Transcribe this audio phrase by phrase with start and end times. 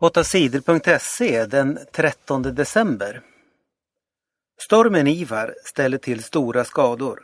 [0.00, 3.20] 8sidor.se den 13 december.
[4.60, 7.20] Stormen Ivar ställer till stora skador.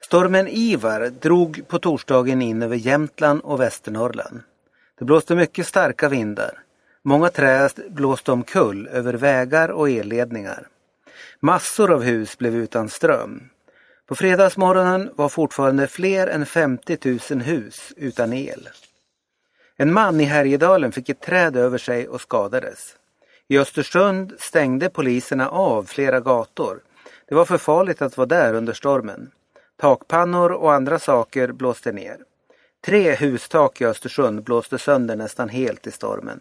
[0.00, 4.40] Stormen Ivar drog på torsdagen in över Jämtland och Västernorrland.
[4.98, 6.58] Det blåste mycket starka vindar.
[7.02, 10.68] Många träd blåste omkull över vägar och elledningar.
[11.40, 13.42] Massor av hus blev utan ström.
[14.06, 18.68] På fredagsmorgonen var fortfarande fler än 50 000 hus utan el.
[19.76, 22.96] En man i Härjedalen fick ett träd över sig och skadades.
[23.48, 26.80] I Östersund stängde poliserna av flera gator.
[27.28, 29.30] Det var för farligt att vara där under stormen.
[29.80, 32.16] Takpannor och andra saker blåste ner.
[32.84, 36.40] Tre hustak i Östersund blåste sönder nästan helt i stormen.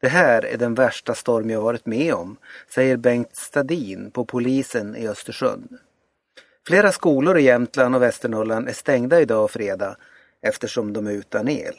[0.00, 2.36] Det här är den värsta storm jag varit med om,
[2.74, 5.78] säger Bengt Stadin på polisen i Östersund.
[6.66, 9.96] Flera skolor i Jämtland och Västernorrland är stängda idag fredag
[10.42, 11.74] eftersom de är utan el.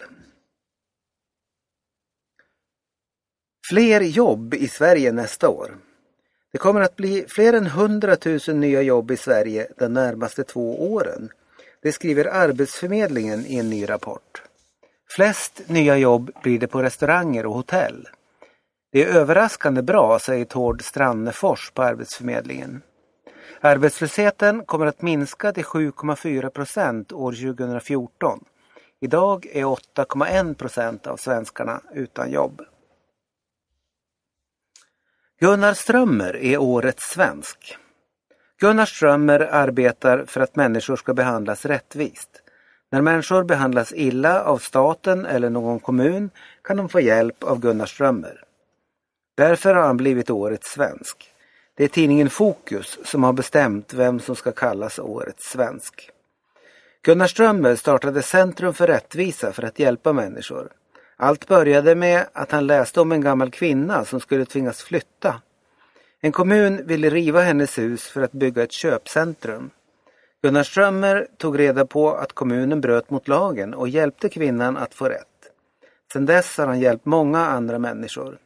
[3.69, 5.77] Fler jobb i Sverige nästa år.
[6.51, 8.17] Det kommer att bli fler än 100
[8.47, 11.29] 000 nya jobb i Sverige de närmaste två åren.
[11.81, 14.43] Det skriver Arbetsförmedlingen i en ny rapport.
[15.15, 18.07] Flest nya jobb blir det på restauranger och hotell.
[18.91, 22.81] Det är överraskande bra, säger Tord Strannefors på Arbetsförmedlingen.
[23.61, 28.43] Arbetslösheten kommer att minska till 7,4 procent år 2014.
[29.01, 32.61] Idag är 8,1 procent av svenskarna utan jobb.
[35.39, 37.77] Gunnar Strömmer är årets svensk.
[38.59, 42.29] Gunnar Strömmer arbetar för att människor ska behandlas rättvist.
[42.91, 46.29] När människor behandlas illa av staten eller någon kommun
[46.61, 48.43] kan de få hjälp av Gunnar Strömmer.
[49.37, 51.33] Därför har han blivit årets svensk.
[51.73, 56.09] Det är tidningen Fokus som har bestämt vem som ska kallas årets svensk.
[57.01, 60.71] Gunnar Strömmer startade Centrum för rättvisa för att hjälpa människor.
[61.17, 65.41] Allt började med att han läste om en gammal kvinna som skulle tvingas flytta.
[66.21, 69.69] En kommun ville riva hennes hus för att bygga ett köpcentrum.
[70.41, 75.05] Gunnar Strömmer tog reda på att kommunen bröt mot lagen och hjälpte kvinnan att få
[75.09, 75.27] rätt.
[76.13, 78.37] Sedan dess har han hjälpt många andra människor.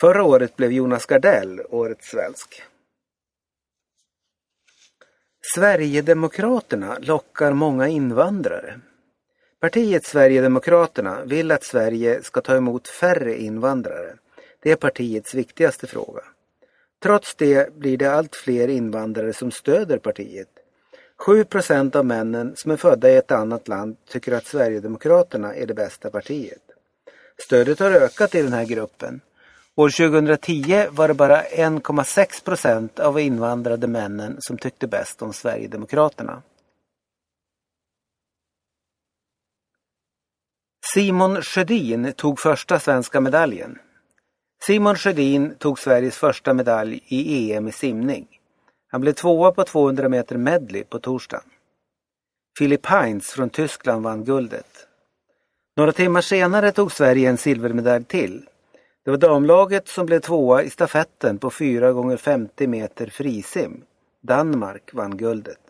[0.00, 2.62] Förra året blev Jonas Gardell årets svensk.
[5.54, 8.80] Sverigedemokraterna lockar många invandrare.
[9.60, 14.14] Partiet Sverigedemokraterna vill att Sverige ska ta emot färre invandrare.
[14.62, 16.22] Det är partiets viktigaste fråga.
[17.02, 20.48] Trots det blir det allt fler invandrare som stöder partiet.
[21.18, 25.66] 7 procent av männen som är födda i ett annat land tycker att Sverigedemokraterna är
[25.66, 26.62] det bästa partiet.
[27.38, 29.20] Stödet har ökat i den här gruppen.
[29.74, 36.42] År 2010 var det bara 1,6 procent av invandrade männen som tyckte bäst om Sverigedemokraterna.
[40.96, 43.78] Simon Sjödin tog första svenska medaljen.
[44.62, 48.26] Simon Sjödin tog Sveriges första medalj i EM i simning.
[48.88, 51.44] Han blev tvåa på 200 meter medley på torsdagen.
[52.58, 54.86] Philip Heinz från Tyskland vann guldet.
[55.76, 58.48] Några timmar senare tog Sverige en silvermedalj till.
[59.04, 63.84] Det var damlaget som blev tvåa i stafetten på 4 gånger 50 meter frisim.
[64.22, 65.65] Danmark vann guldet.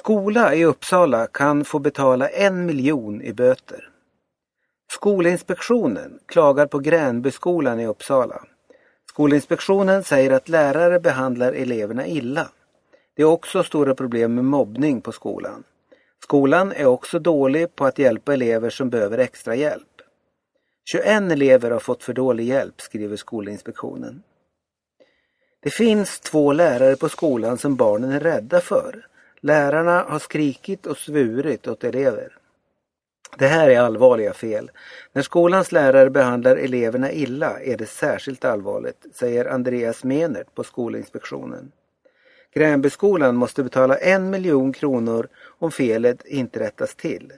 [0.00, 3.88] Skola i Uppsala kan få betala en miljon i böter.
[4.92, 8.42] Skolinspektionen klagar på Gränbyskolan i Uppsala.
[9.08, 12.48] Skolinspektionen säger att lärare behandlar eleverna illa.
[13.16, 15.64] Det är också stora problem med mobbning på skolan.
[16.22, 20.02] Skolan är också dålig på att hjälpa elever som behöver extra hjälp.
[20.92, 24.22] 21 elever har fått för dålig hjälp, skriver Skolinspektionen.
[25.62, 29.09] Det finns två lärare på skolan som barnen är rädda för.
[29.42, 32.36] Lärarna har skrikit och svurit åt elever.
[33.38, 34.70] Det här är allvarliga fel.
[35.12, 41.72] När skolans lärare behandlar eleverna illa är det särskilt allvarligt, säger Andreas Menert på Skolinspektionen.
[42.54, 45.28] Gränbyskolan måste betala en miljon kronor
[45.58, 47.32] om felet inte rättas till.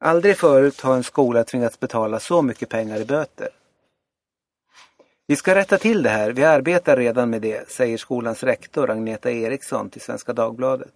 [0.00, 3.48] Aldrig förut har en skola tvingats betala så mycket pengar i böter.
[5.32, 9.30] Vi ska rätta till det här, vi arbetar redan med det, säger skolans rektor Agneta
[9.30, 10.94] Eriksson till Svenska Dagbladet.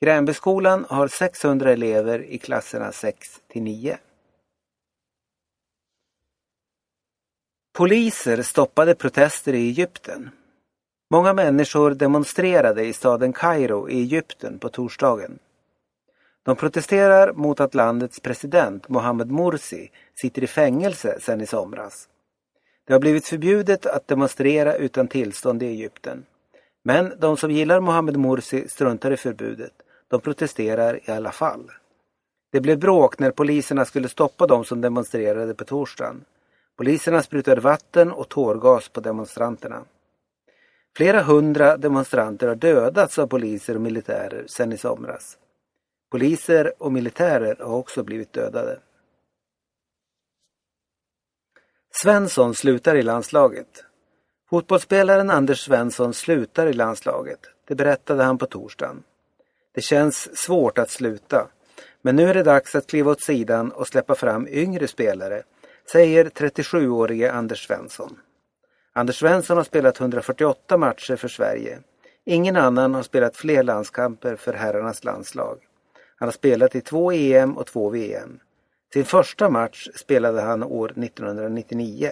[0.00, 3.98] Gränbyskolan har 600 elever i klasserna 6 till 9.
[7.78, 10.30] Poliser stoppade protester i Egypten.
[11.10, 15.38] Många människor demonstrerade i staden Kairo i Egypten på torsdagen.
[16.42, 22.08] De protesterar mot att landets president Mohamed Morsi sitter i fängelse sedan i somras.
[22.86, 26.24] Det har blivit förbjudet att demonstrera utan tillstånd i Egypten.
[26.82, 29.72] Men de som gillar Mohammed Morsi struntar i förbudet.
[30.08, 31.70] De protesterar i alla fall.
[32.52, 36.24] Det blev bråk när poliserna skulle stoppa de som demonstrerade på torsdagen.
[36.76, 39.84] Poliserna sprutade vatten och tårgas på demonstranterna.
[40.96, 45.38] Flera hundra demonstranter har dödats av poliser och militärer sedan i somras.
[46.10, 48.78] Poliser och militärer har också blivit dödade.
[52.02, 53.84] Svensson slutar i landslaget.
[54.50, 57.38] Fotbollsspelaren Anders Svensson slutar i landslaget.
[57.68, 59.02] Det berättade han på torsdagen.
[59.74, 61.48] Det känns svårt att sluta.
[62.02, 65.42] Men nu är det dags att kliva åt sidan och släppa fram yngre spelare,
[65.92, 68.18] säger 37-årige Anders Svensson.
[68.92, 71.78] Anders Svensson har spelat 148 matcher för Sverige.
[72.24, 75.58] Ingen annan har spelat fler landskamper för herrarnas landslag.
[76.16, 78.40] Han har spelat i två EM och två VM.
[78.92, 82.10] Sin första match spelade han år 1999.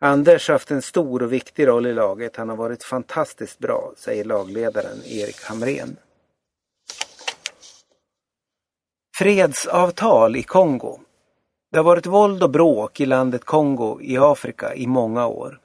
[0.00, 2.36] Anders har haft en stor och viktig roll i laget.
[2.36, 5.96] Han har varit fantastiskt bra, säger lagledaren Erik Hamrén.
[9.18, 10.98] Fredsavtal i Kongo.
[11.72, 15.60] Det har varit våld och bråk i landet Kongo i Afrika i många år.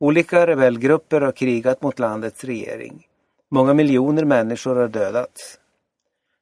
[0.00, 3.06] Olika rebellgrupper har krigat mot landets regering.
[3.50, 5.58] Många miljoner människor har dödats.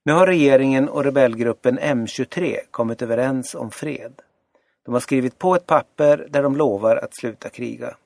[0.04, 4.22] Nu har regeringen och rebellgruppen M23 kommit överens om fred.
[4.84, 7.96] De har skrivit på ett papper där de lovar att sluta kriga.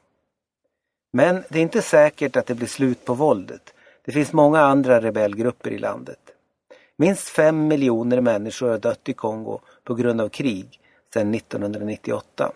[1.12, 3.74] Men det är inte säkert att det blir slut på våldet.
[4.04, 6.18] Det finns många andra rebellgrupper i landet.
[6.96, 10.80] Minst fem miljoner människor har dött i Kongo på grund av krig
[11.14, 12.52] sedan 1998.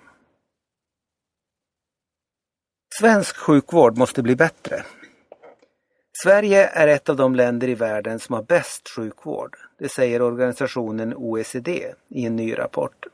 [3.01, 4.85] Svensk sjukvård måste bli bättre.
[6.23, 9.57] Sverige är ett av de länder i världen som har bäst sjukvård.
[9.79, 13.07] Det säger organisationen OECD i en ny rapport.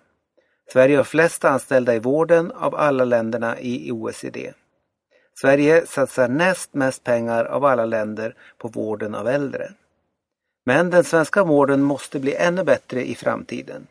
[0.72, 4.52] Sverige har flest anställda i vården av alla länderna i OECD.
[5.40, 9.72] Sverige satsar näst mest pengar av alla länder på vården av äldre.
[10.66, 13.86] Men den svenska vården måste bli ännu bättre i framtiden.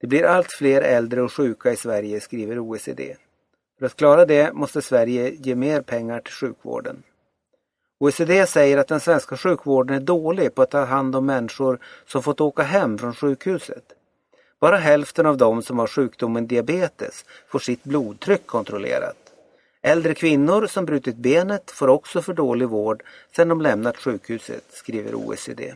[0.00, 3.16] Det blir allt fler äldre och sjuka i Sverige, skriver OECD.
[3.78, 7.02] För att klara det måste Sverige ge mer pengar till sjukvården.
[8.02, 12.22] OECD säger att den svenska sjukvården är dålig på att ta hand om människor som
[12.22, 13.84] fått åka hem från sjukhuset.
[14.60, 19.16] Bara hälften av dem som har sjukdomen diabetes får sitt blodtryck kontrollerat.
[19.82, 23.02] Äldre kvinnor som brutit benet får också för dålig vård
[23.36, 25.74] sedan de lämnat sjukhuset, skriver OECD.